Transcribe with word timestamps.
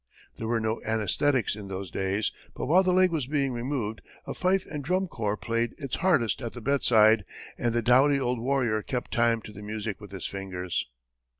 There 0.39 0.47
were 0.47 0.59
no 0.59 0.81
anaesthetics 0.83 1.55
in 1.55 1.67
those 1.67 1.91
days, 1.91 2.31
but 2.55 2.65
while 2.65 2.81
the 2.81 2.91
leg 2.91 3.11
was 3.11 3.27
being 3.27 3.53
removed, 3.53 4.01
a 4.25 4.33
fife 4.33 4.65
and 4.65 4.83
drum 4.83 5.07
corps 5.07 5.37
played 5.37 5.75
its 5.77 5.97
hardest 5.97 6.41
at 6.41 6.53
the 6.53 6.59
bedside, 6.61 7.23
and 7.55 7.71
the 7.71 7.83
doughty 7.83 8.19
old 8.19 8.39
warrior 8.39 8.81
kept 8.81 9.11
time 9.13 9.41
to 9.43 9.51
the 9.51 9.61
music 9.61 10.01
with 10.01 10.09
his 10.09 10.25
fingers. 10.25 10.87